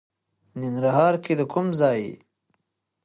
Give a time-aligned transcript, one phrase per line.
[0.59, 2.03] ننګرهار کې د کوم ځای؟